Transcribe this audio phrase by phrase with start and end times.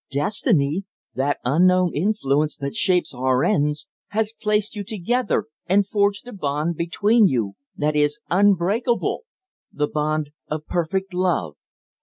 [0.09, 6.33] Destiny, that unknown influence that shapes our ends, has placed you together and forged a
[6.33, 9.25] bond between you that is unbreakable
[9.71, 11.53] the bond of perfect love."